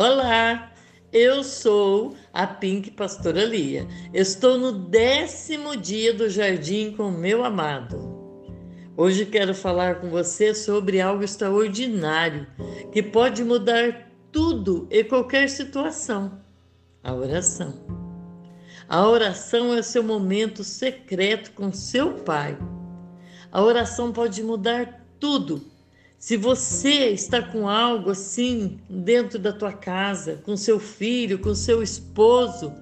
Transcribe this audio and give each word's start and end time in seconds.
Olá, 0.00 0.70
eu 1.12 1.42
sou 1.42 2.14
a 2.32 2.46
Pink 2.46 2.92
Pastora 2.92 3.44
Lia. 3.44 3.84
Estou 4.14 4.56
no 4.56 4.70
décimo 4.70 5.76
dia 5.76 6.14
do 6.14 6.30
jardim 6.30 6.92
com 6.92 7.10
meu 7.10 7.44
amado. 7.44 7.98
Hoje 8.96 9.26
quero 9.26 9.52
falar 9.52 9.96
com 9.96 10.08
você 10.08 10.54
sobre 10.54 11.00
algo 11.00 11.24
extraordinário 11.24 12.46
que 12.92 13.02
pode 13.02 13.42
mudar 13.42 14.08
tudo 14.30 14.86
e 14.88 15.02
qualquer 15.02 15.48
situação: 15.48 16.40
a 17.02 17.12
oração. 17.12 17.74
A 18.88 19.04
oração 19.04 19.74
é 19.74 19.82
seu 19.82 20.04
momento 20.04 20.62
secreto 20.62 21.50
com 21.50 21.72
seu 21.72 22.12
Pai. 22.18 22.56
A 23.50 23.60
oração 23.60 24.12
pode 24.12 24.44
mudar 24.44 25.04
tudo 25.18 25.60
se 26.18 26.36
você 26.36 27.10
está 27.10 27.40
com 27.40 27.68
algo 27.68 28.10
assim 28.10 28.80
dentro 28.90 29.38
da 29.38 29.52
tua 29.52 29.72
casa, 29.72 30.40
com 30.44 30.56
seu 30.56 30.80
filho, 30.80 31.38
com 31.38 31.54
seu 31.54 31.80
esposo, 31.80 32.72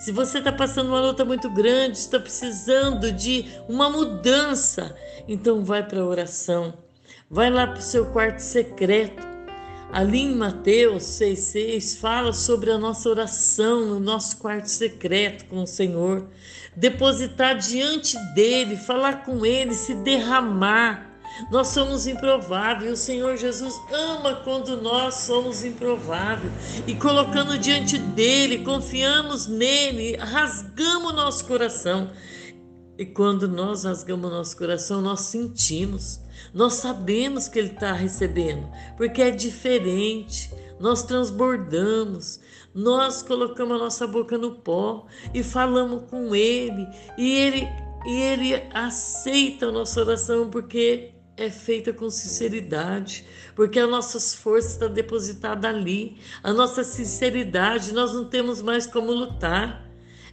se 0.00 0.10
você 0.10 0.38
está 0.38 0.50
passando 0.50 0.88
uma 0.88 1.00
luta 1.00 1.24
muito 1.24 1.48
grande, 1.50 1.98
está 1.98 2.18
precisando 2.18 3.12
de 3.12 3.44
uma 3.68 3.88
mudança, 3.88 4.96
então 5.28 5.64
vai 5.64 5.86
para 5.86 6.00
a 6.00 6.06
oração. 6.06 6.74
Vai 7.30 7.48
lá 7.48 7.66
para 7.66 7.78
o 7.78 7.82
seu 7.82 8.06
quarto 8.06 8.40
secreto. 8.40 9.28
Ali 9.92 10.22
em 10.22 10.34
Mateus 10.34 11.04
6,6 11.04 11.98
fala 11.98 12.32
sobre 12.32 12.72
a 12.72 12.78
nossa 12.78 13.08
oração 13.08 13.86
no 13.86 14.00
nosso 14.00 14.36
quarto 14.38 14.66
secreto 14.66 15.44
com 15.44 15.62
o 15.62 15.66
Senhor. 15.66 16.26
Depositar 16.74 17.56
diante 17.58 18.16
dele, 18.34 18.76
falar 18.76 19.24
com 19.24 19.44
ele, 19.46 19.74
se 19.74 19.94
derramar 19.94 21.09
nós 21.50 21.68
somos 21.68 22.06
improváveis. 22.06 22.92
O 22.92 22.96
Senhor 22.96 23.36
Jesus 23.36 23.80
ama 23.92 24.36
quando 24.36 24.80
nós 24.80 25.14
somos 25.14 25.64
improváveis. 25.64 26.52
E 26.86 26.94
colocando 26.94 27.58
diante 27.58 27.98
dele, 27.98 28.64
confiamos 28.64 29.46
nele, 29.46 30.16
rasgamos 30.16 31.14
nosso 31.14 31.44
coração. 31.46 32.10
E 32.98 33.06
quando 33.06 33.48
nós 33.48 33.84
rasgamos 33.84 34.30
nosso 34.30 34.56
coração, 34.56 35.00
nós 35.00 35.20
sentimos, 35.20 36.20
nós 36.52 36.74
sabemos 36.74 37.48
que 37.48 37.58
Ele 37.58 37.72
está 37.72 37.92
recebendo, 37.92 38.68
porque 38.96 39.22
é 39.22 39.30
diferente. 39.30 40.52
Nós 40.78 41.02
transbordamos, 41.02 42.40
nós 42.74 43.22
colocamos 43.22 43.76
a 43.76 43.84
nossa 43.84 44.06
boca 44.06 44.36
no 44.36 44.56
pó 44.56 45.06
e 45.32 45.42
falamos 45.42 46.10
com 46.10 46.34
Ele, 46.34 46.86
e 47.16 47.38
Ele, 47.38 47.68
e 48.06 48.12
ele 48.12 48.54
aceita 48.74 49.66
a 49.66 49.72
nossa 49.72 50.00
oração, 50.00 50.50
porque 50.50 51.12
é 51.36 51.50
feita 51.50 51.92
com 51.92 52.10
sinceridade, 52.10 53.24
porque 53.54 53.78
as 53.78 53.88
nossas 53.88 54.34
forças 54.34 54.72
estão 54.72 54.90
depositadas 54.90 55.64
ali, 55.64 56.18
a 56.42 56.52
nossa 56.52 56.84
sinceridade, 56.84 57.92
nós 57.92 58.12
não 58.12 58.24
temos 58.24 58.60
mais 58.62 58.86
como 58.86 59.12
lutar. 59.12 59.88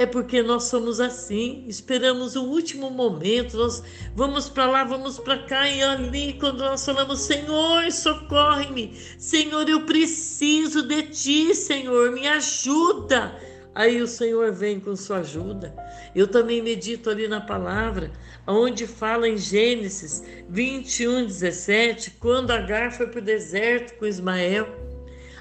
É 0.00 0.06
porque 0.06 0.42
nós 0.42 0.64
somos 0.64 1.00
assim, 1.00 1.64
esperamos 1.66 2.36
o 2.36 2.44
último 2.44 2.88
momento, 2.88 3.56
nós 3.56 3.82
vamos 4.14 4.48
para 4.48 4.66
lá, 4.66 4.84
vamos 4.84 5.18
para 5.18 5.38
cá 5.38 5.68
e 5.68 5.82
ali 5.82 6.34
quando 6.34 6.58
nós 6.60 6.86
falamos, 6.86 7.18
Senhor, 7.18 7.90
socorre-me, 7.90 8.96
Senhor, 9.18 9.68
eu 9.68 9.86
preciso 9.86 10.86
de 10.86 11.02
ti, 11.02 11.52
Senhor, 11.52 12.12
me 12.12 12.28
ajuda. 12.28 13.36
Aí 13.78 14.02
o 14.02 14.08
Senhor 14.08 14.50
vem 14.50 14.80
com 14.80 14.96
sua 14.96 15.18
ajuda. 15.18 15.72
Eu 16.12 16.26
também 16.26 16.60
medito 16.60 17.08
ali 17.08 17.28
na 17.28 17.40
palavra, 17.40 18.10
onde 18.44 18.88
fala 18.88 19.28
em 19.28 19.36
Gênesis 19.36 20.20
21, 20.48 21.26
17, 21.26 22.10
quando 22.18 22.50
Agar 22.50 22.90
foi 22.90 23.06
para 23.06 23.20
o 23.20 23.22
deserto 23.22 23.96
com 23.96 24.04
Ismael. 24.04 24.66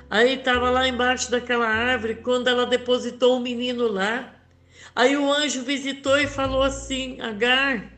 Aí 0.08 0.36
estava 0.36 0.70
lá 0.70 0.88
embaixo 0.88 1.32
daquela 1.32 1.68
árvore, 1.68 2.14
quando 2.14 2.48
ela 2.48 2.68
depositou 2.68 3.38
o 3.38 3.40
menino 3.40 3.88
lá. 3.88 4.36
Aí 4.96 5.18
o 5.18 5.34
anjo 5.34 5.64
visitou 5.64 6.20
e 6.20 6.28
falou 6.28 6.62
assim: 6.62 7.20
Agar, 7.20 7.92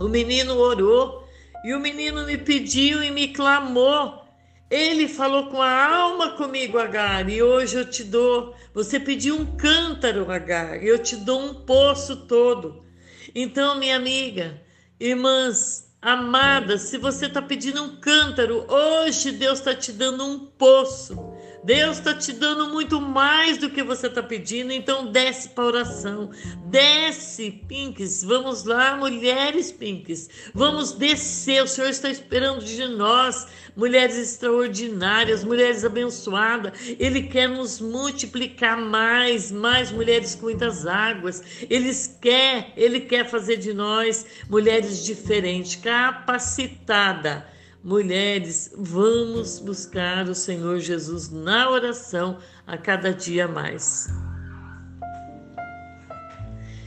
o 0.00 0.08
menino 0.08 0.56
orou, 0.56 1.28
e 1.64 1.72
o 1.72 1.78
menino 1.78 2.26
me 2.26 2.36
pediu 2.36 3.04
e 3.04 3.10
me 3.12 3.28
clamou. 3.28 4.23
Ele 4.70 5.08
falou 5.08 5.48
com 5.48 5.60
a 5.60 5.94
alma 5.94 6.30
comigo, 6.36 6.78
Agar, 6.78 7.28
e 7.28 7.42
hoje 7.42 7.76
eu 7.76 7.88
te 7.88 8.02
dou. 8.02 8.54
Você 8.72 8.98
pediu 8.98 9.36
um 9.36 9.56
cântaro, 9.56 10.30
Agar, 10.30 10.82
e 10.82 10.88
eu 10.88 10.98
te 10.98 11.16
dou 11.16 11.40
um 11.40 11.54
poço 11.54 12.16
todo. 12.26 12.84
Então, 13.34 13.78
minha 13.78 13.96
amiga, 13.96 14.60
irmãs 14.98 15.92
amadas, 16.00 16.82
se 16.82 16.98
você 16.98 17.26
está 17.26 17.40
pedindo 17.40 17.82
um 17.82 17.96
cântaro, 17.96 18.66
hoje 18.68 19.32
Deus 19.32 19.58
está 19.58 19.74
te 19.74 19.92
dando 19.92 20.24
um 20.24 20.46
poço. 20.46 21.33
Deus 21.64 21.96
está 21.96 22.12
te 22.12 22.30
dando 22.30 22.68
muito 22.68 23.00
mais 23.00 23.56
do 23.56 23.70
que 23.70 23.82
você 23.82 24.06
está 24.06 24.22
pedindo, 24.22 24.70
então 24.70 25.10
desce 25.10 25.48
para 25.48 25.64
oração. 25.64 26.30
Desce, 26.66 27.52
Pinks. 27.66 28.22
Vamos 28.22 28.64
lá, 28.64 28.94
mulheres 28.98 29.72
Pinks. 29.72 30.28
Vamos 30.52 30.92
descer. 30.92 31.62
O 31.62 31.66
Senhor 31.66 31.88
está 31.88 32.10
esperando 32.10 32.62
de 32.62 32.86
nós, 32.88 33.46
mulheres 33.74 34.18
extraordinárias, 34.18 35.42
mulheres 35.42 35.86
abençoadas. 35.86 36.72
Ele 36.98 37.22
quer 37.22 37.48
nos 37.48 37.80
multiplicar 37.80 38.78
mais, 38.78 39.50
mais 39.50 39.90
mulheres 39.90 40.34
com 40.34 40.42
muitas 40.42 40.86
águas. 40.86 41.42
Ele 41.70 41.90
quer, 42.20 42.74
ele 42.76 43.00
quer 43.00 43.26
fazer 43.26 43.56
de 43.56 43.72
nós 43.72 44.26
mulheres 44.50 45.02
diferentes, 45.02 45.76
capacitadas 45.76 47.53
Mulheres, 47.84 48.72
vamos 48.74 49.58
buscar 49.58 50.26
o 50.26 50.34
Senhor 50.34 50.80
Jesus 50.80 51.28
na 51.28 51.68
oração 51.68 52.38
a 52.66 52.78
cada 52.78 53.12
dia 53.12 53.46
mais. 53.46 54.08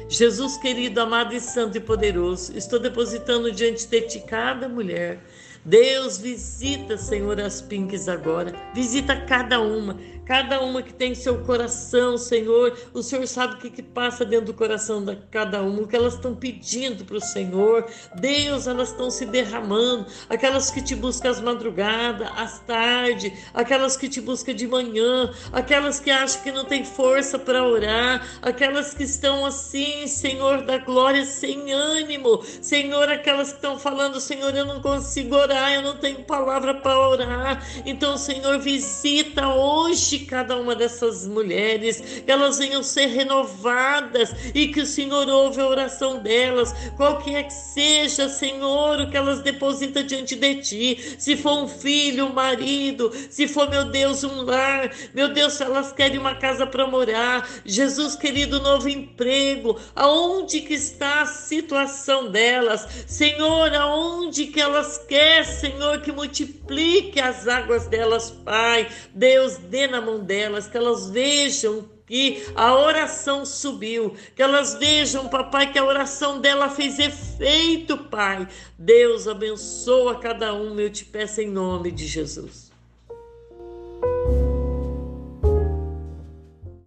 Jesus 0.09 0.58
querido, 0.58 1.00
amado 1.00 1.35
e 1.35 1.40
santo 1.40 1.78
e 1.78 1.80
poderoso, 1.80 2.58
estou 2.58 2.80
depositando 2.80 3.52
diante 3.52 3.88
de 3.88 4.02
ti 4.08 4.19
cada 4.22 4.68
mulher. 4.68 5.24
Deus 5.67 6.17
visita, 6.17 6.97
Senhor, 6.97 7.41
as 7.41 7.61
pinques 7.61 8.07
agora. 8.07 8.53
Visita 8.73 9.19
cada 9.25 9.59
uma 9.59 9.97
cada 10.28 10.59
uma 10.59 10.81
que 10.81 10.94
tem 10.94 11.16
seu 11.16 11.39
coração, 11.45 12.17
Senhor. 12.17 12.78
O 12.94 13.01
Senhor 13.01 13.25
sabe 13.28 13.55
o 13.55 13.57
que, 13.57 13.69
que 13.69 13.81
passa 13.81 14.25
dentro 14.25 14.47
do 14.47 14.53
coração 14.53 15.03
de 15.03 15.16
cada 15.31 15.63
uma, 15.63 15.83
o 15.83 15.88
que 15.88 15.95
elas 15.95 16.16
estão 16.16 16.35
pedindo 16.35 17.05
para 17.05 17.16
o 17.16 17.22
Senhor. 17.22 17.85
Deus, 18.19 18.67
elas 18.67 18.89
estão 18.89 19.09
se 19.09 19.25
derramando. 19.25 20.05
Aquelas 20.29 20.69
que 20.69 20.81
te 20.81 20.95
buscam 20.95 21.29
às 21.29 21.39
madrugadas, 21.39 22.29
às 22.35 22.59
tardes, 22.59 23.31
aquelas 23.53 23.95
que 23.95 24.09
te 24.09 24.19
buscam 24.19 24.53
de 24.53 24.67
manhã, 24.67 25.31
aquelas 25.53 25.99
que 25.99 26.11
acham 26.11 26.44
que 26.44 26.51
não 26.51 26.66
tem 26.66 26.84
força 26.84 27.39
para 27.39 27.66
orar, 27.66 28.28
aquelas 28.41 28.94
que 28.94 29.03
estão 29.03 29.45
assim, 29.45 30.07
Senhor 30.07 30.63
da 30.63 30.78
glória, 30.78 31.23
sem 31.23 31.72
ânimo. 31.72 32.44
Senhor, 32.61 33.09
aquelas 33.09 33.51
que 33.51 33.55
estão 33.55 33.79
falando, 33.79 34.19
Senhor, 34.19 34.53
eu 34.53 34.66
não 34.66 34.81
consigo 34.81 35.35
orar, 35.35 35.56
eu 35.73 35.81
não 35.81 35.97
tenho 35.97 36.23
palavra 36.23 36.73
para 36.73 37.00
orar. 37.00 37.66
Então, 37.85 38.18
Senhor, 38.18 38.59
visita 38.59 39.47
hoje 39.47 40.19
cada 40.19 40.57
uma 40.57 40.75
dessas 40.75 41.28
mulheres, 41.28 42.22
que 42.25 42.31
elas 42.31 42.57
venham 42.57 42.84
ser 42.84 43.07
renovadas 43.07 44.34
e 44.53 44.67
que 44.67 44.81
o 44.81 44.85
Senhor 44.85 45.28
ouve 45.28 45.62
a 45.62 45.67
oração 45.67 46.19
delas, 46.19 46.73
qualquer 46.96 47.44
que 47.44 47.53
seja, 47.53 48.28
Senhor, 48.28 49.00
o 49.00 49.09
que 49.09 49.17
elas 49.17 49.41
depositam 49.41 50.03
diante 50.03 50.35
de 50.35 50.56
ti, 50.56 51.16
se 51.17 51.38
for 51.38 51.63
um 51.63 51.67
filho, 51.67 52.28
um 52.28 52.34
marido, 52.34 53.12
se 53.29 53.47
for, 53.47 53.69
meu 53.69 53.85
Deus, 53.85 54.23
um 54.23 54.41
lar, 54.41 54.91
meu 55.13 55.29
Deus, 55.29 55.53
se 55.53 55.63
elas 55.63 55.91
querem 55.91 56.17
uma 56.17 56.35
casa 56.35 56.66
para 56.66 56.88
morar, 56.88 57.47
Jesus 57.66 58.16
querido, 58.16 58.59
novo 58.59 58.90
emprego, 58.90 59.79
aonde 59.96 60.62
que 60.62 60.73
está 60.73 61.22
a 61.22 61.25
situação 61.25 62.29
delas, 62.29 62.88
Senhor, 63.07 63.73
aonde 63.75 64.47
que 64.47 64.59
elas 64.59 64.97
querem, 65.08 65.28
Senhor, 65.47 66.02
que 66.02 66.11
multiplique 66.11 67.20
as 67.20 67.47
águas 67.47 67.88
delas, 67.88 68.29
Pai, 68.29 68.90
Deus, 69.14 69.58
dê 69.58 69.88
na 69.88 70.02
mão 70.02 70.20
delas, 70.20 70.67
que 70.67 70.78
elas 70.78 71.09
vejam 71.09 71.90
que 72.08 72.41
a 72.55 72.73
oração 72.73 73.46
subiu, 73.46 74.16
que 74.34 74.41
elas 74.41 74.76
vejam, 74.76 75.28
papai, 75.28 75.72
que 75.73 75.78
a 75.78 75.84
oração 75.84 76.40
dela 76.40 76.70
fez 76.70 76.97
efeito, 76.97 77.97
pai. 77.97 78.47
Deus 78.79 79.28
abençoa 79.28 80.17
cada 80.17 80.53
um, 80.53 80.79
eu 80.79 80.90
te 80.90 81.03
peço 81.03 81.41
em 81.41 81.49
nome 81.49 81.91
de 81.91 82.08
Jesus. 82.08 82.66